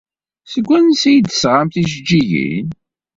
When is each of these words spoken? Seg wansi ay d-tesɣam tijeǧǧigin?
Seg 0.51 0.65
wansi 0.69 1.05
ay 1.09 1.19
d-tesɣam 1.19 1.67
tijeǧǧigin? 1.73 2.67